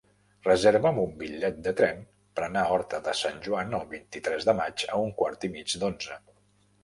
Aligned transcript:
Reserva'm 0.45 0.95
un 1.01 1.11
bitllet 1.17 1.57
de 1.67 1.73
tren 1.81 1.99
per 2.39 2.45
anar 2.45 2.63
a 2.67 2.71
Horta 2.77 3.01
de 3.09 3.13
Sant 3.19 3.37
Joan 3.49 3.77
el 3.81 3.85
vint-i-tres 3.91 4.47
de 4.49 4.55
maig 4.61 4.87
a 4.95 5.05
un 5.09 5.11
quart 5.21 5.49
i 5.51 5.55
mig 5.59 5.77
d'onze. 5.85 6.19